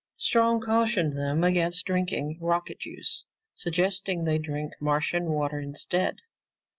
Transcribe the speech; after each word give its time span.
Strong 0.17 0.61
cautioned 0.61 1.15
them 1.15 1.43
against 1.43 1.85
drinking 1.85 2.39
rocket 2.41 2.79
juice, 2.79 3.23
suggesting 3.53 4.23
they 4.23 4.39
drink 4.39 4.73
Martian 4.79 5.25
water 5.29 5.59
instead. 5.59 6.17